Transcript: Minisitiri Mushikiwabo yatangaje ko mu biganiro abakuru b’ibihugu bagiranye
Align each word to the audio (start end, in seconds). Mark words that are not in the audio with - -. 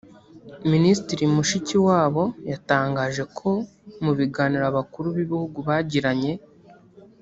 Minisitiri 0.71 1.23
Mushikiwabo 1.35 2.23
yatangaje 2.51 3.23
ko 3.37 3.49
mu 4.03 4.11
biganiro 4.19 4.63
abakuru 4.71 5.07
b’ibihugu 5.15 5.57
bagiranye 5.67 6.33